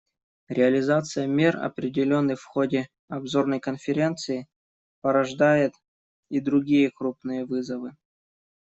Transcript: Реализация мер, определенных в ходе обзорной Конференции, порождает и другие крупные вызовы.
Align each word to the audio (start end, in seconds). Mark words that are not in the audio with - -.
Реализация 0.49 1.27
мер, 1.27 1.57
определенных 1.57 2.39
в 2.41 2.45
ходе 2.45 2.89
обзорной 3.07 3.59
Конференции, 3.59 4.47
порождает 5.01 5.73
и 6.31 6.39
другие 6.39 6.89
крупные 6.89 7.45
вызовы. 7.45 7.91